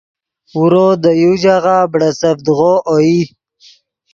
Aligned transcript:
اورو 0.55 0.87
دے 1.01 1.11
یو 1.21 1.31
ژاغہ 1.41 1.77
بڑیچڤدغو 1.91 2.73
اوئی 2.89 3.17